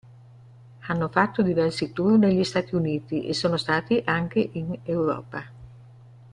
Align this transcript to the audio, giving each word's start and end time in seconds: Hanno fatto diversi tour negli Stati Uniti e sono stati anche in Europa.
Hanno 0.79 1.09
fatto 1.09 1.43
diversi 1.43 1.93
tour 1.93 2.17
negli 2.17 2.43
Stati 2.43 2.73
Uniti 2.73 3.27
e 3.27 3.35
sono 3.35 3.55
stati 3.55 4.01
anche 4.03 4.49
in 4.53 4.79
Europa. 4.81 5.43